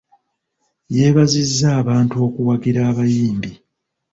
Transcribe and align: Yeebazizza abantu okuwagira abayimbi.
Yeebazizza 0.95 1.67
abantu 1.81 2.15
okuwagira 2.27 2.81
abayimbi. 2.91 3.51